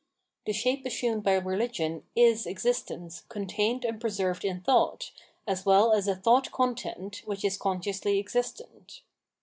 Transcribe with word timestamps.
The 0.47 0.53
shape 0.53 0.83
assumed 0.87 1.21
by 1.21 1.33
religion 1.35 2.03
is 2.15 2.47
existence 2.47 3.21
contained 3.29 3.85
and 3.85 4.01
preserved 4.01 4.43
in 4.43 4.61
thought, 4.61 5.11
as 5.45 5.63
well 5.63 5.93
as 5.93 6.07
a 6.07 6.15
thought 6.15 6.51
content 6.51 7.21
which 7.25 7.45
is 7.45 7.55
consciously 7.55 8.17
existent. 8.17 9.03